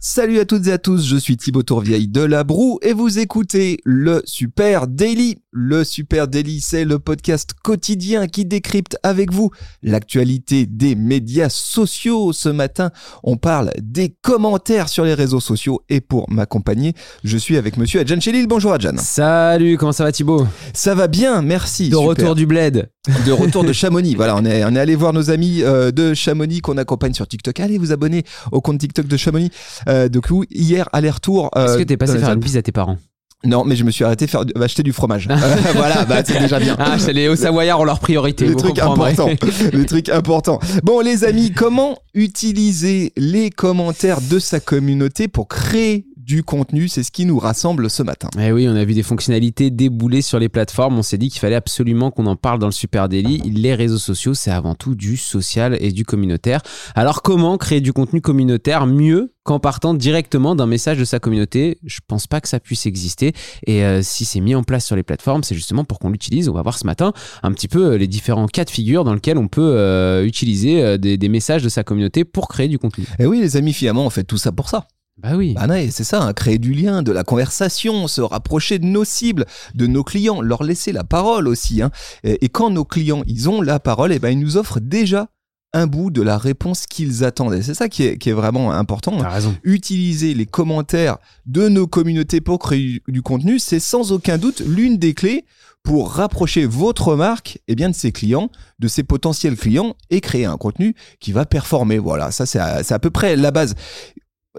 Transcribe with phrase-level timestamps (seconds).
[0.00, 3.18] Salut à toutes et à tous, je suis Thibaut Tourvieille de La Broue et vous
[3.18, 5.38] écoutez le Super Daily.
[5.50, 9.50] Le Super Daily, c'est le podcast quotidien qui décrypte avec vous
[9.82, 12.32] l'actualité des médias sociaux.
[12.32, 12.92] Ce matin,
[13.24, 17.98] on parle des commentaires sur les réseaux sociaux et pour m'accompagner, je suis avec monsieur
[17.98, 18.46] Adjan Chelil.
[18.46, 18.98] Bonjour Adjan.
[18.98, 20.46] Salut, comment ça va Thibaut?
[20.74, 21.88] Ça va bien, merci.
[21.88, 22.08] De super.
[22.08, 22.88] retour du bled.
[23.26, 24.14] De retour de Chamonix.
[24.14, 27.26] Voilà, on est, on est allé voir nos amis euh, de Chamonix qu'on accompagne sur
[27.26, 27.58] TikTok.
[27.60, 29.50] Allez vous abonner au compte TikTok de Chamonix.
[29.88, 31.50] Euh, coup, hier, aller-retour.
[31.56, 32.98] euh, Est-ce que t'es passé faire une bise à tes parents?
[33.44, 35.28] Non, mais je me suis arrêté faire acheter du fromage.
[35.38, 36.74] Euh, voilà, bah c'est déjà bien.
[36.78, 38.46] Ah, c'est les Hauts-Savoyards ont leur priorité.
[38.46, 39.28] Les vous trucs importants.
[39.72, 40.58] les trucs importants.
[40.82, 47.02] Bon, les amis, comment utiliser les commentaires de sa communauté pour créer du contenu C'est
[47.02, 48.28] ce qui nous rassemble ce matin.
[48.38, 50.98] Eh oui, on a vu des fonctionnalités débouler sur les plateformes.
[50.98, 53.38] On s'est dit qu'il fallait absolument qu'on en parle dans le Super Daily.
[53.50, 56.60] Les réseaux sociaux, c'est avant tout du social et du communautaire.
[56.94, 61.78] Alors, comment créer du contenu communautaire mieux qu'en partant directement d'un message de sa communauté?
[61.82, 63.32] Je pense pas que ça puisse exister.
[63.66, 66.50] Et euh, si c'est mis en place sur les plateformes, c'est justement pour qu'on l'utilise.
[66.50, 69.14] On va voir ce matin un petit peu euh, les différents cas de figure dans
[69.14, 73.06] lesquels on peut euh, utiliser des, des messages de sa communauté pour créer du contenu.
[73.18, 74.88] Et oui, les amis, finalement, on fait tout ça pour ça.
[75.18, 75.54] Bah oui.
[75.54, 79.04] Bah ouais, c'est ça, hein, créer du lien, de la conversation, se rapprocher de nos
[79.04, 81.82] cibles, de nos clients, leur laisser la parole aussi.
[81.82, 81.90] hein.
[82.22, 85.28] Et, et quand nos clients, ils ont la parole, et ben ils nous offrent déjà
[85.74, 87.62] un bout de la réponse qu'ils attendaient.
[87.62, 89.14] C'est ça qui est, qui est vraiment important.
[89.18, 89.22] hein.
[89.22, 89.54] T'as raison.
[89.64, 94.96] Utiliser les commentaires de nos communautés pour créer du contenu, c'est sans aucun doute l'une
[94.98, 95.44] des clés
[95.82, 100.44] pour rapprocher votre marque et bien de ses clients, de ses potentiels clients et créer
[100.44, 101.98] un contenu qui va performer.
[101.98, 103.74] Voilà, ça c'est à, c'est à peu près la base.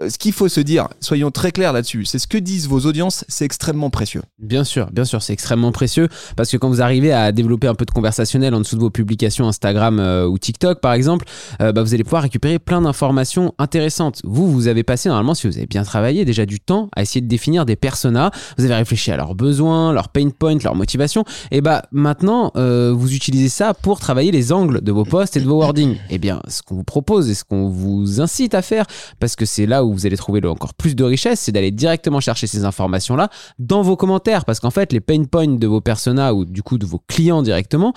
[0.00, 2.80] Euh, Ce qu'il faut se dire, soyons très clairs là-dessus, c'est ce que disent vos
[2.86, 4.22] audiences, c'est extrêmement précieux.
[4.38, 7.74] Bien sûr, bien sûr, c'est extrêmement précieux parce que quand vous arrivez à développer un
[7.74, 11.26] peu de conversationnel en dessous de vos publications Instagram euh, ou TikTok par exemple,
[11.60, 14.20] euh, bah, vous allez pouvoir récupérer plein d'informations intéressantes.
[14.24, 17.20] Vous, vous avez passé normalement, si vous avez bien travaillé, déjà du temps à essayer
[17.20, 18.30] de définir des personas.
[18.58, 21.24] Vous avez réfléchi à leurs besoins, leurs pain points, leurs motivations.
[21.50, 25.46] Et bah maintenant, vous utilisez ça pour travailler les angles de vos posts et de
[25.46, 25.96] vos wordings.
[26.10, 28.86] Eh bien, ce qu'on vous propose et ce qu'on vous incite à faire,
[29.18, 32.20] parce que c'est là où vous allez trouver encore plus de richesse, c'est d'aller directement
[32.20, 34.44] chercher ces informations-là dans vos commentaires.
[34.44, 37.42] Parce qu'en fait, les pain points de vos personas ou du coup de vos clients
[37.42, 37.94] directement,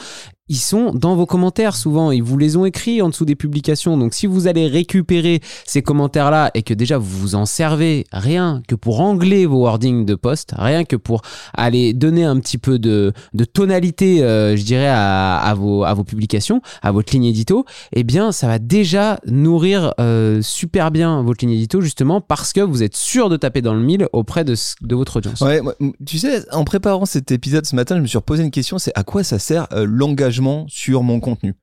[0.49, 2.11] ils sont dans vos commentaires souvent.
[2.11, 3.97] Ils vous les ont écrits en dessous des publications.
[3.97, 8.61] Donc si vous allez récupérer ces commentaires-là et que déjà vous vous en servez rien
[8.67, 11.21] que pour angler vos wordings de post, rien que pour
[11.53, 13.13] aller donner un petit peu de,
[13.53, 18.59] tonalité, euh, je dirais, à, vos, publications, à votre ligne édito, eh bien ça va
[18.59, 23.37] déjà nourrir euh, super bien votre ligne édito justement parce que vous êtes sûr de
[23.37, 24.55] taper dans le mille auprès de,
[24.93, 25.39] votre audience.
[25.39, 25.61] Ouais,
[26.05, 28.91] tu sais, en préparant cet épisode ce matin, je me suis reposé une question, c'est
[28.95, 30.32] à quoi ça sert euh, l'engagement
[30.67, 31.53] sur mon contenu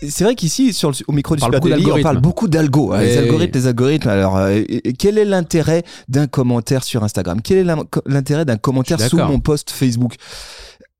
[0.00, 2.92] C'est vrai qu'ici, sur le, au micro du Super Daily, on parle beaucoup d'algo.
[2.92, 4.08] hein, les algorithmes, les algorithmes.
[4.08, 4.62] Alors, euh,
[4.98, 7.40] quel est l'intérêt d'un commentaire sur Instagram?
[7.42, 7.74] Quel est
[8.06, 10.14] l'intérêt d'un commentaire sous mon post Facebook?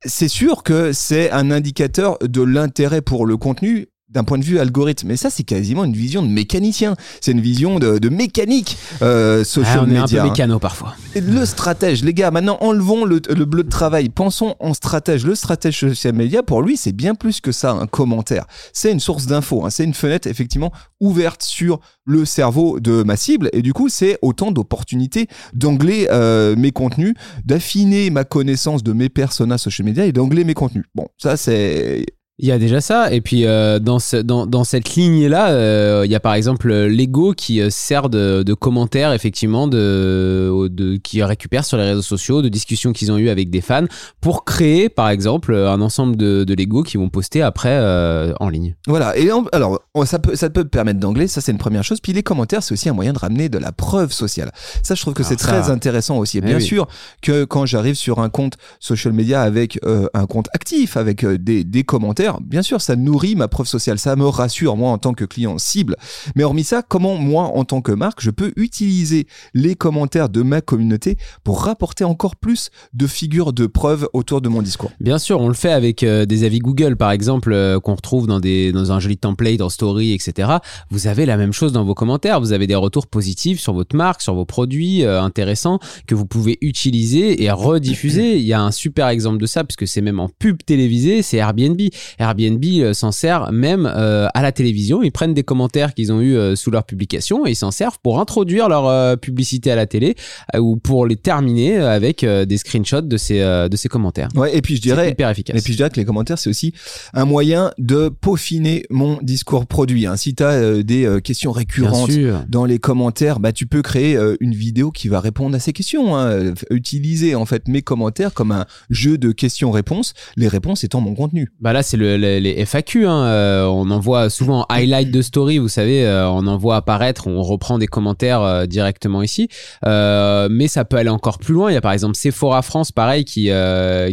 [0.04, 4.58] C'est sûr que c'est un indicateur de l'intérêt pour le contenu d'un point de vue
[4.58, 5.08] algorithme.
[5.08, 6.96] Mais ça, c'est quasiment une vision de mécanicien.
[7.20, 10.24] C'est une vision de, de mécanique euh, Ah, social on est un peu hein.
[10.24, 10.94] mécano parfois.
[11.14, 15.24] Et Le stratège, les gars, maintenant enlevons le, le bleu de travail, pensons en stratège.
[15.24, 18.46] Le stratège social media, pour lui, c'est bien plus que ça, un commentaire.
[18.72, 19.70] C'est une source d'infos, hein.
[19.70, 24.18] c'est une fenêtre effectivement ouverte sur le cerveau de ma cible, et du coup, c'est
[24.22, 27.14] autant d'opportunités d'angler euh, mes contenus,
[27.44, 30.84] d'affiner ma connaissance de mes personas social media et d'angler mes contenus.
[30.94, 32.06] Bon, ça c'est...
[32.40, 36.02] Il y a déjà ça, et puis euh, dans, ce- dans, dans cette lignée-là, euh,
[36.04, 40.98] il y a par exemple euh, Lego qui sert de, de commentaires, effectivement, de, de,
[40.98, 43.86] qui récupère sur les réseaux sociaux, de discussions qu'ils ont eues avec des fans,
[44.20, 48.48] pour créer, par exemple, un ensemble de, de Lego qu'ils vont poster après euh, en
[48.50, 48.76] ligne.
[48.86, 51.98] Voilà, et alors ça peut, ça peut permettre d'angler, ça c'est une première chose.
[52.00, 54.52] Puis les commentaires, c'est aussi un moyen de ramener de la preuve sociale.
[54.84, 56.38] Ça, je trouve que Alors c'est très intéressant aussi.
[56.38, 56.62] Et Eh bien oui.
[56.62, 56.86] sûr
[57.20, 59.80] que quand j'arrive sur un compte social media avec
[60.14, 64.16] un compte actif, avec des, des commentaires, bien sûr, ça nourrit ma preuve sociale, ça
[64.16, 65.96] me rassure moi en tant que client cible.
[66.36, 70.42] Mais hormis ça, comment moi en tant que marque, je peux utiliser les commentaires de
[70.42, 74.90] ma communauté pour rapporter encore plus de figures de preuve autour de mon discours?
[75.00, 78.26] Bien sûr, on le fait avec euh, des avis Google, par exemple, euh, qu'on retrouve
[78.26, 80.48] dans, des, dans un joli template en story, etc.
[80.90, 82.40] Vous avez la même chose dans vos commentaires.
[82.40, 86.26] Vous avez des retours positifs sur votre marque, sur vos produits euh, intéressants que vous
[86.26, 88.36] pouvez utiliser et rediffuser.
[88.38, 91.38] Il y a un super exemple de ça, puisque c'est même en pub télévisée, c'est
[91.38, 91.80] Airbnb.
[92.18, 95.02] Airbnb euh, s'en sert même euh, à la télévision.
[95.02, 97.98] Ils prennent des commentaires qu'ils ont eu euh, sous leur publication et ils s'en servent
[98.02, 100.14] pour introduire leur publicité à la télé
[100.58, 104.28] ou pour les terminer avec des screenshots de ces de ces commentaires.
[104.34, 105.56] Ouais, et puis je C'est dirais, hyper efficace.
[105.56, 106.72] Et puis je dirais que les commentaires, c'est aussi
[107.14, 110.06] un moyen de peaufiner mon discours produit.
[110.06, 110.16] hein.
[110.16, 112.10] Si tu as des euh, questions récurrentes
[112.48, 115.72] dans les commentaires, bah, tu peux créer euh, une vidéo qui va répondre à ces
[115.72, 116.16] questions.
[116.16, 116.54] hein.
[116.70, 121.50] Utiliser en fait mes commentaires comme un jeu de questions-réponses, les réponses étant mon contenu.
[121.60, 123.06] Bah là, c'est le, le- les FAQ.
[123.06, 123.24] Hein.
[123.24, 126.76] Euh, on en voit souvent en highlight de story, vous savez, euh, on en voit
[126.76, 129.48] apparaître, on reprend des commentaires euh, directement ici.
[129.84, 131.70] Mais ça peut aller encore plus loin.
[131.70, 133.50] Il y a par exemple Sephora France, pareil, qui,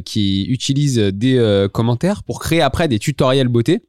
[0.06, 3.82] qui utilise des commentaires pour créer après des tutoriels beauté.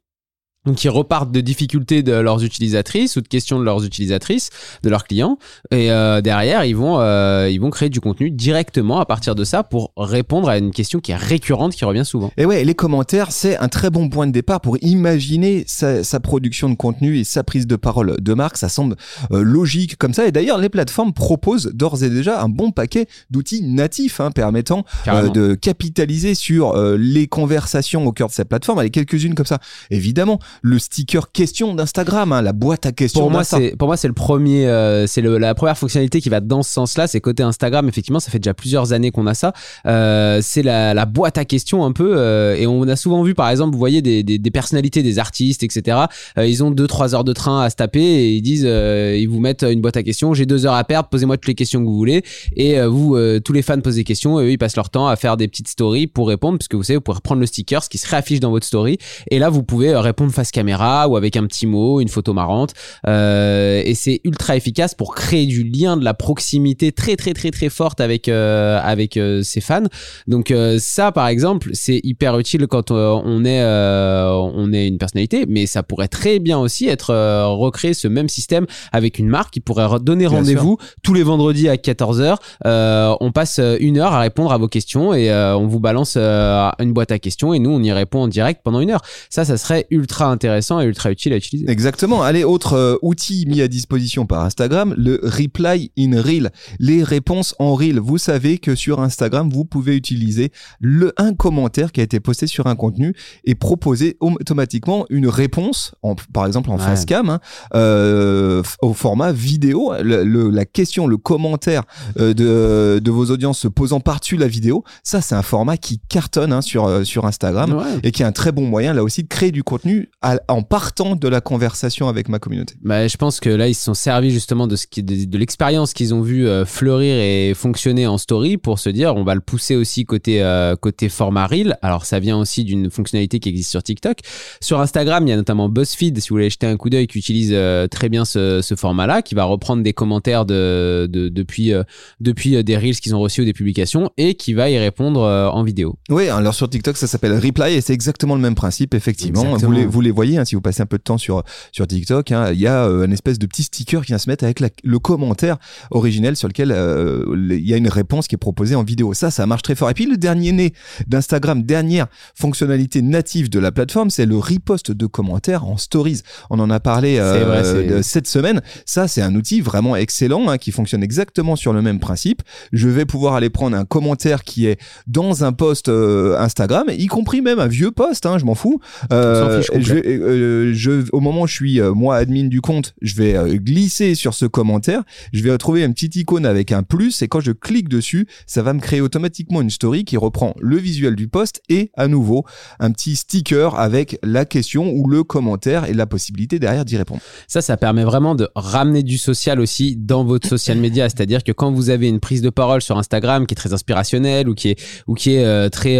[0.67, 4.49] Donc, ils repartent de difficultés de leurs utilisatrices ou de questions de leurs utilisatrices,
[4.83, 5.39] de leurs clients.
[5.71, 9.43] Et euh, derrière, ils vont, euh, ils vont créer du contenu directement à partir de
[9.43, 12.31] ça pour répondre à une question qui est récurrente, qui revient souvent.
[12.37, 16.19] Et ouais, les commentaires, c'est un très bon point de départ pour imaginer sa, sa
[16.19, 18.57] production de contenu et sa prise de parole de marque.
[18.57, 18.95] Ça semble
[19.31, 20.27] euh, logique comme ça.
[20.27, 24.85] Et d'ailleurs, les plateformes proposent d'ores et déjà un bon paquet d'outils natifs hein, permettant
[25.07, 28.79] euh, de capitaliser sur euh, les conversations au cœur de cette plateforme.
[28.79, 29.59] Allez, quelques-unes comme ça.
[29.89, 33.97] Évidemment, le sticker question d'Instagram, hein, la boîte à questions pour moi c'est pour moi
[33.97, 37.43] c'est le premier euh, c'est la première fonctionnalité qui va dans ce sens-là c'est côté
[37.43, 37.87] Instagram.
[37.87, 39.53] Effectivement ça fait déjà plusieurs années qu'on a ça.
[39.85, 43.33] Euh, c'est la, la boîte à questions un peu euh, et on a souvent vu
[43.33, 45.97] par exemple vous voyez des, des, des personnalités des artistes etc
[46.37, 49.39] ils ont deux trois heures de train à se taper et ils disent ils vous
[49.39, 51.85] mettent une boîte à questions j'ai deux heures à perdre posez-moi toutes les questions que
[51.85, 52.23] vous voulez.
[52.55, 55.15] Et vous tous les fans posent des questions et eux ils passent leur temps à
[55.15, 57.83] faire des petites stories pour répondre parce que vous savez vous pouvez reprendre le sticker
[57.83, 58.97] ce qui se réaffiche dans votre story.
[59.29, 62.73] Et là vous pouvez répondre face caméra ou avec un petit mot une photo marrante.
[63.07, 67.51] Euh, et c'est ultra efficace pour créer du lien de la proximité très très très
[67.51, 69.83] très forte avec euh, avec euh, ses fans.
[70.27, 75.65] Donc ça par exemple c'est hyper utile quand on est on est une personnalité mais
[75.65, 77.13] ça pourrait très bien aussi être
[77.55, 81.75] recréé ce même système avec une marque qui pourrait donner rendez-vous tous les vendredis à
[81.75, 86.17] 14h euh, on passe une heure à répondre à vos questions et on vous balance
[86.17, 89.01] une boîte à questions et nous on y répond en direct pendant une heure.
[89.29, 92.21] Ça ça serait ultra intéressant et ultra utile à utiliser Exactement.
[92.23, 96.51] Allez, autre euh, outil mis à disposition par Instagram, le reply in reel.
[96.79, 97.99] Les réponses en reel.
[97.99, 102.47] Vous savez que sur Instagram, vous pouvez utiliser le un commentaire qui a été posté
[102.47, 103.13] sur un contenu
[103.45, 106.83] et proposer automatiquement une réponse, en, par exemple en Ouais.
[106.83, 107.39] face cam, hein,
[107.75, 109.93] euh, au format vidéo.
[110.01, 111.83] Le- le- la question, le commentaire
[112.19, 115.99] euh, de, de vos audiences se posant par-dessus la vidéo, ça c'est un format qui
[116.09, 117.99] cartonne hein, sur, sur Instagram Ouais.
[118.03, 120.63] et qui est un très bon moyen là aussi de créer du contenu à- en
[120.63, 122.73] partant de la conversation avec ma communauté.
[122.81, 125.37] Bah, je pense que là, ils se sont servis justement de, ce qui, de, de
[125.37, 129.35] l'expérience qu'ils ont vu euh, fleurir et fonctionner en story pour se dire on va
[129.35, 131.77] le pousser aussi côté, euh, côté format reel.
[131.81, 134.19] Alors, ça vient aussi d'une fonctionnalité qui existe sur TikTok.
[134.59, 137.19] Sur Instagram, il y a notamment BuzzFeed, si vous voulez jeter un coup d'œil, qui
[137.19, 141.73] utilise euh, très bien ce, ce format-là, qui va reprendre des commentaires de, de, depuis,
[142.19, 145.63] depuis des reels qu'ils ont reçus ou des publications et qui va y répondre en
[145.63, 145.97] vidéo.
[146.09, 149.41] Oui, alors sur TikTok, ça s'appelle Reply et c'est exactement le même principe, effectivement.
[149.41, 149.77] Vous Exactement.
[149.77, 152.31] les, vous les voyez, hein, si vous passez un peu de temps sur, sur TikTok,
[152.31, 154.59] hein, il y a euh, une espèce de petit sticker qui vient se mettre avec
[154.59, 155.57] la- le commentaire
[155.91, 159.13] originel sur lequel euh, il y a une réponse qui est proposée en vidéo.
[159.13, 159.89] Ça, ça marche très fort.
[159.89, 160.73] Et puis le dernier né
[161.07, 166.21] d'Instagram, dernière fonctionnalité native de la plateforme, c'est le repost de commentaires en stories.
[166.49, 168.61] On en a parlé euh, vrai, de cette semaine.
[168.85, 172.41] Ça, c'est un outil vraiment excellent hein, qui fonctionne exactement sur le même principe.
[172.71, 177.07] Je vais pouvoir aller prendre un commentaire qui est dans un post euh, Instagram, y
[177.07, 178.79] compris même un vieux post, hein, je m'en fous.
[179.11, 183.15] Euh, je vais, euh, au moment où je suis euh, moi admin du compte, je
[183.15, 187.21] vais euh, glisser sur ce commentaire, je vais retrouver une petite icône avec un plus
[187.21, 190.77] et quand je clique dessus, ça va me créer automatiquement une story qui reprend le
[190.77, 192.45] visuel du post et à nouveau
[192.79, 197.21] un petit sticker avec la question ou le commentaire et la possibilité derrière d'y répondre.
[197.47, 201.09] Ça, ça permet vraiment de ramener du social aussi dans votre social media.
[201.09, 204.49] C'est-à-dire que quand vous avez une prise de parole sur Instagram qui est très inspirationnelle
[204.49, 205.97] ou qui est, ou qui est très,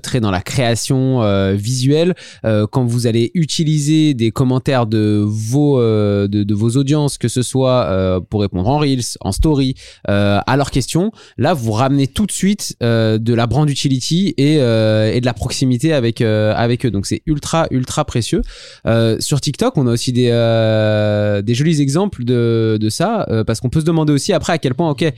[0.00, 6.54] très dans la création visuelle, quand vous allez utiliser des commentaires de vos, euh, de,
[6.54, 9.74] vos audiences, que ce soit euh, pour répondre en Reels, en Story,
[10.08, 14.56] euh, à leurs questions, là, vous ramenez tout de suite de la brand utility et,
[14.56, 16.90] de la proximité avec, eux.
[16.90, 18.42] Donc, c'est ultra, ultra précieux.
[19.18, 20.30] Sur TikTok, on a aussi des,
[21.44, 24.74] des jolis exemples de, de ça, parce qu'on peut se demander aussi après à quel
[24.74, 25.12] point, ok,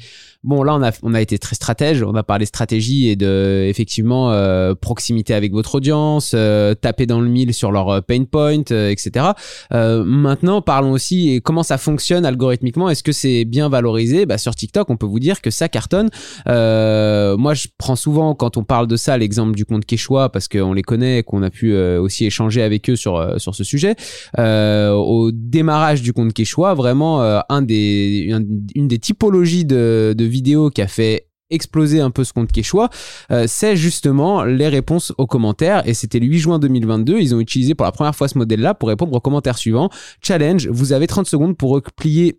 [0.45, 3.65] bon là on a on a été très stratège, on a parlé stratégie et de
[3.69, 8.25] effectivement euh, proximité avec votre audience, euh, taper dans le mille sur leur euh, pain
[8.25, 9.27] point, euh, etc.
[9.73, 12.89] Maintenant parlons aussi et comment ça fonctionne algorithmiquement.
[12.89, 14.27] Est-ce que c'est bien valorisé?
[14.27, 16.09] Bah, sur TikTok, on peut vous dire que ça cartonne.
[16.47, 20.73] Moi je prends souvent quand on parle de ça l'exemple du compte Quechua parce qu'on
[20.73, 23.97] les connaît, qu'on a pu aussi échanger avec eux sur sur ce sujet.
[24.39, 30.71] Au démarrage du compte Quechua, vraiment un des un- une des typologies de, de vidéos
[30.71, 32.91] qui a fait exploser un peu ce compte Quechua,
[33.31, 35.87] euh, c'est justement les réponses aux commentaires.
[35.89, 37.19] Et c'était le 8 juin 2022.
[37.19, 39.91] Ils ont utilisé pour la première fois ce modèle-là pour répondre aux commentaires suivants.
[40.21, 42.39] Challenge, vous avez 30 secondes pour replier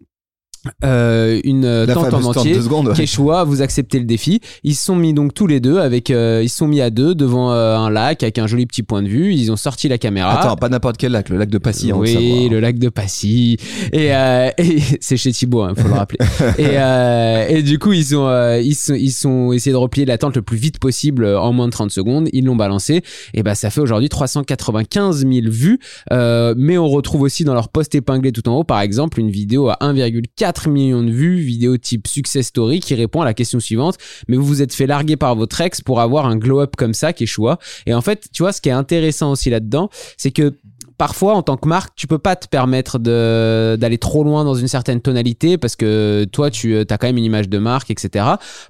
[0.84, 2.56] euh, une euh, La tente en entier.
[2.56, 2.88] de secondes.
[2.90, 2.94] ouais.
[2.94, 4.42] Quechua, vous acceptez le défi.
[4.64, 6.90] Ils se sont mis donc tous les deux avec, euh, ils se sont mis à
[6.90, 9.34] deux devant euh, un lac avec un joli petit point de vue.
[9.34, 10.40] Ils ont sorti la caméra.
[10.40, 11.92] Attends, pas n'importe quel lac, le lac de Passy.
[11.92, 13.58] hein, oui, le lac de Passy.
[13.94, 16.20] Et, euh, et c'est chez Thibaut, il faut le rappeler.
[16.58, 20.06] et, euh, et du coup, ils ont, euh, ils sont, ils sont essayé de replier
[20.06, 22.28] la tente le plus vite possible en moins de 30 secondes.
[22.34, 23.02] Ils l'ont balancé.
[23.34, 25.80] Et ben, ça fait aujourd'hui 395 000 vues.
[26.12, 29.30] Euh, mais on retrouve aussi dans leur post épinglé tout en haut, par exemple, une
[29.30, 33.60] vidéo à 1,4 million de vues, vidéo type success story qui répond à la question
[33.60, 33.98] suivante.
[34.28, 36.94] Mais vous vous êtes fait larguer par votre ex pour avoir un glow up comme
[36.94, 37.60] ça choix.
[37.86, 40.56] Et en fait, tu vois, ce qui est intéressant aussi là-dedans, c'est que
[41.00, 44.54] parfois en tant que marque tu peux pas te permettre de d'aller trop loin dans
[44.54, 48.26] une certaine tonalité parce que toi tu as quand même une image de marque etc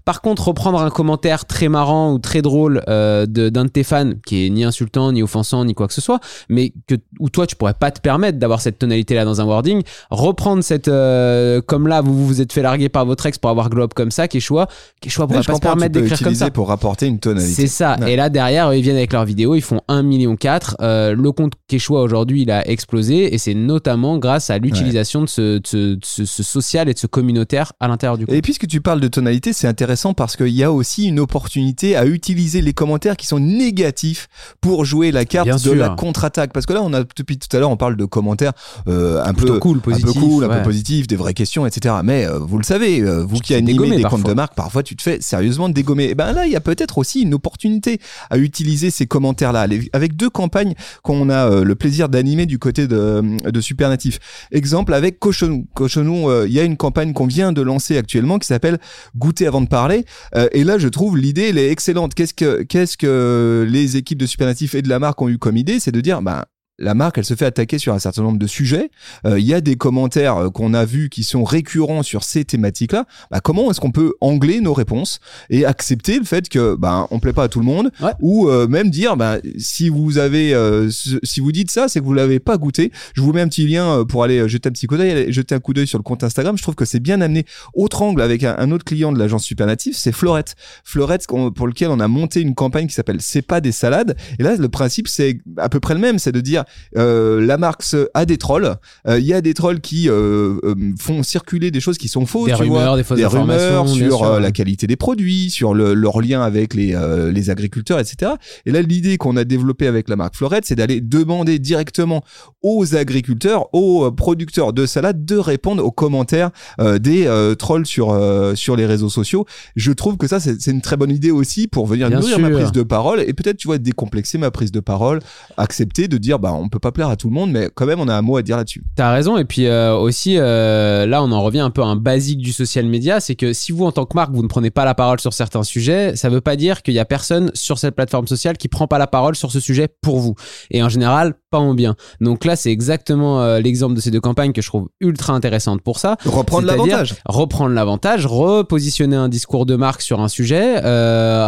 [0.06, 4.12] par contre reprendre un commentaire très marrant ou très drôle euh, d'un de tes fans
[4.26, 7.48] qui est ni insultant ni offensant ni quoi que ce soit mais que où toi
[7.48, 9.82] tu pourrais pas te permettre d'avoir cette tonalité là dans un wording
[10.12, 13.70] reprendre cette euh, comme là vous vous êtes fait larguer par votre ex pour avoir
[13.70, 14.68] globe comme ça Quechua
[15.02, 17.54] Quechua pourrait Ouais, pas se permettre d'écrire comme ça pour rapporter une tonalité.
[17.54, 17.98] c'est ça.
[18.00, 18.14] Ouais.
[18.14, 20.36] Et là, derrière, ils viennent avec leurs vidéos, ils font 1,4 million.
[20.82, 23.34] Euh, le compte Quechua, aujourd'hui, il a explosé.
[23.34, 26.94] Et c'est notamment grâce à l'utilisation de, ce, de ce- de ce- ce social et
[26.94, 28.36] de ce communautaire à l'intérieur du compte.
[28.36, 31.96] Et puisque tu parles de tonalité, c'est intéressant parce qu'il y a aussi une opportunité
[31.96, 34.28] à utiliser les commentaires qui sont négatifs
[34.62, 35.76] pour jouer la carte Bien de sûr.
[35.76, 36.52] la contre-attaque.
[36.54, 38.54] Parce que là, on a depuis tout à l'heure, on parle de commentaires
[38.88, 40.20] euh, un peu cool, un peu positif.
[40.22, 41.96] cool, un peu positif, des vraies questions, etc.
[42.04, 44.20] Mais euh, vous le savez, euh, vous qui animez des parfois.
[44.20, 46.06] comptes de marque, parfois tu te fais sérieusement dégommer.
[46.10, 48.00] Et ben là, il y a peut-être aussi une opportunité
[48.30, 50.74] à utiliser ces commentaires-là avec deux campagnes
[51.04, 54.20] qu'on a euh, le plaisir d'animer du côté de, de Supernatif.
[54.52, 55.66] Exemple avec Cochonou.
[55.74, 58.80] Cochonou, euh, il y a une campagne qu'on vient de lancer actuellement qui s'appelle
[59.16, 60.06] Goûter avant de parler.
[60.36, 62.14] Euh, et là, je trouve l'idée, elle est excellente.
[62.14, 65.58] Qu'est-ce que, qu'est-ce que les équipes de Supernatif et de la marque ont eu comme
[65.58, 65.80] idée?
[65.80, 66.44] C'est de dire, ben,
[66.80, 68.90] la marque, elle se fait attaquer sur un certain nombre de sujets.
[69.26, 72.46] Euh, Il y a des commentaires euh, qu'on a vus qui sont récurrents sur ces
[72.46, 73.06] thématiques-là.
[73.32, 75.20] Bah, comment est-ce qu'on peut angler nos réponses
[75.50, 78.12] et accepter le fait que ben on plaît pas à tout le monde Ouais.
[78.22, 82.06] ou euh, même dire ben si vous avez euh, si vous dites ça c'est que
[82.06, 82.92] vous l'avez pas goûté.
[83.14, 85.56] Je vous mets un petit lien euh, pour aller jeter un petit coup d'œil, jeter
[85.56, 86.58] un coup d'œil sur le compte Instagram.
[86.58, 87.46] Je trouve que c'est bien amené.
[87.74, 90.56] Autre angle avec un, un autre client de l'agence Supernatif, c'est Florette.
[90.84, 94.16] Florette pour lequel on a monté une campagne qui s'appelle C'est pas des salades.
[94.40, 96.64] Et là le principe c'est à peu près le même, c'est de dire
[96.98, 98.76] euh, la marque se- a des trolls.
[99.08, 102.26] Euh, Il y a des trolls qui euh, euh, font circuler des choses qui sont
[102.26, 102.48] fausses.
[102.48, 103.84] Des tu vois rumeurs, des fausses des informations.
[103.84, 104.24] rumeurs sur sûr.
[104.26, 108.34] euh, la qualité des produits, sur le, leur lien avec les, euh, les agriculteurs, etc.
[108.66, 112.24] Et là, l'idée qu'on a développée avec la marque Florette, c'est d'aller demander directement
[112.62, 117.86] aux agriculteurs, aux euh, producteurs de salade, de répondre aux commentaires euh, des euh, trolls
[117.86, 119.46] sur, euh, sur les réseaux sociaux.
[119.76, 122.50] Je trouve que ça, c'est une très bonne idée aussi pour venir Bien nourrir ma
[122.50, 125.20] prise de parole et peut-être, tu vois, décomplexer ma prise de parole,
[125.58, 128.00] accepter de dire, bah, on peut pas plaire à tout le monde, mais quand même,
[128.00, 128.84] on a un mot à dire là-dessus.
[128.96, 129.38] T'as raison.
[129.38, 132.52] Et puis euh, aussi, euh, là, on en revient un peu à un basique du
[132.52, 134.96] social media, c'est que si vous, en tant que marque, vous ne prenez pas la
[134.96, 138.28] parole sur certains sujets, ça veut pas dire qu'il y a personne sur cette plateforme
[138.28, 140.36] sociale qui prend pas la parole sur ce sujet pour vous.
[140.72, 141.96] Et en général, pas en bien.
[142.22, 145.82] Donc là, c'est exactement euh, l'exemple de ces deux campagnes que je trouve ultra intéressante
[145.82, 146.18] pour ça.
[146.26, 147.16] Reprendre l'avantage.
[147.26, 150.80] reprendre l'avantage, repositionner un discours de marque sur un sujet,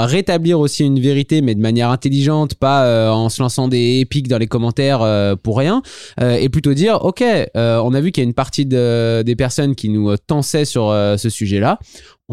[0.06, 4.38] rétablir aussi une vérité mais de manière intelligente, pas en se lançant des épiques dans
[4.38, 5.82] les commentaires euh, pour rien,
[6.20, 9.24] euh, et plutôt dire ok, euh, on a vu qu'il y a une partie de-
[9.26, 11.80] des personnes qui nous tensaient sur ce sujet-là.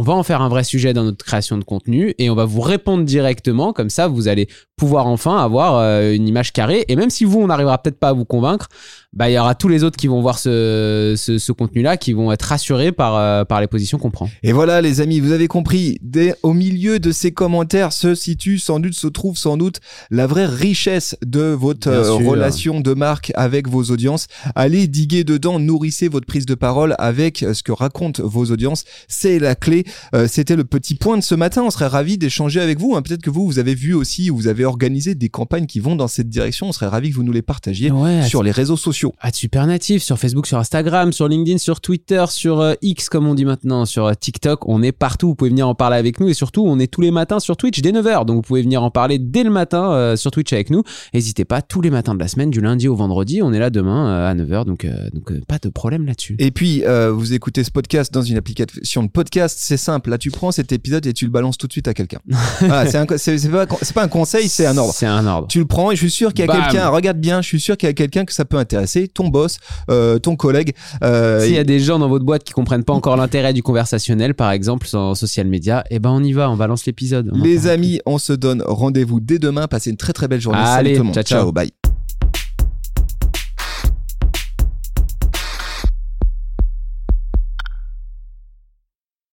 [0.00, 2.45] On va en faire un vrai sujet dans notre création de contenu et on va
[2.45, 3.73] vous répondre directement.
[3.73, 6.85] Comme ça, vous allez pouvoir enfin avoir euh, une image carrée.
[6.87, 8.69] Et même si vous, on n'arrivera peut-être pas à vous convaincre,
[9.12, 12.12] bah, il y aura tous les autres qui vont voir ce, ce, ce contenu-là, qui
[12.12, 14.31] vont être rassurés par, euh, par les positions qu'on prend.
[14.45, 15.99] Et voilà, les amis, vous avez compris.
[16.00, 19.81] Dès, au milieu de ces commentaires se situe sans doute, se trouve sans doute
[20.12, 24.28] la vraie richesse de votre euh, relation de marque avec vos audiences.
[24.55, 28.85] Allez diguer dedans, nourrissez votre prise de parole avec ce que racontent vos audiences.
[29.09, 29.85] C'est la clé.
[30.14, 31.62] Euh, C'était le petit point de ce matin.
[31.64, 32.95] On serait ravis d'échanger avec vous.
[32.97, 33.02] hein.
[33.02, 35.97] Peut-être que vous, vous avez vu aussi, ou vous avez organisé des campagnes qui vont
[35.97, 36.68] dans cette direction.
[36.68, 39.12] On serait ravis que vous nous les partagiez Ouais, sur les réseaux sociaux.
[39.21, 43.26] à Super Natif, sur Facebook, sur Instagram, sur LinkedIn, sur Twitter, sur euh, X comme
[43.26, 45.28] on dit maintenant, sur euh, TikTok, on est partout.
[45.28, 47.57] Vous pouvez venir en parler avec nous et surtout, on est tous les matins sur
[47.57, 48.25] Twitch dès 9h.
[48.26, 50.83] Donc vous pouvez venir en parler dès le matin sur Twitch avec nous.
[51.14, 53.71] N'hésitez pas, tous les matins de la semaine, du lundi au vendredi, on est là
[53.71, 54.64] demain à 9h.
[54.64, 56.37] Donc, donc pas de problème là-dessus.
[56.38, 60.10] Et puis, vous écoutez ce podcast dans une application de podcast, c'est simple.
[60.10, 62.18] Là, tu prends cet épisode et tu le balances tout de suite à quelqu'un.
[62.60, 64.92] Voilà, c'est pas, un conseil, c'est un ordre.
[64.94, 65.46] C'est un ordre.
[65.48, 67.60] Tu le prends et je suis sûr qu'il y a quelqu'un, regarde bien, je suis
[67.60, 69.58] sûr qu'il y a quelqu'un que ça peut intéresser, ton boss,
[69.90, 70.75] euh, ton collègue.
[71.04, 73.62] euh, S'il y a des gens dans votre boîte qui comprennent pas encore l'intérêt du
[73.62, 77.30] conversationnel, par exemple, en social media, eh ben on y va, on balance l'épisode.
[77.34, 79.66] Les amis, on se donne rendez-vous dès demain.
[79.68, 80.58] Passez une très très belle journée.
[80.60, 81.14] Allez, Salut tout le monde.
[81.14, 81.52] ciao, ciao.
[81.52, 81.77] bye.